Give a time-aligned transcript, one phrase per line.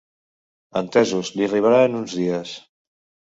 [0.81, 2.55] Entesos, li arribarà en uns dies.